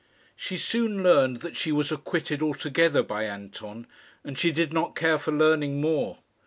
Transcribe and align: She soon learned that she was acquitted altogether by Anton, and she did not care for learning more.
She 0.35 0.57
soon 0.57 1.03
learned 1.03 1.41
that 1.41 1.55
she 1.55 1.71
was 1.71 1.91
acquitted 1.91 2.41
altogether 2.41 3.03
by 3.03 3.25
Anton, 3.25 3.85
and 4.23 4.35
she 4.35 4.51
did 4.51 4.73
not 4.73 4.95
care 4.95 5.19
for 5.19 5.31
learning 5.31 5.79
more. 5.79 6.17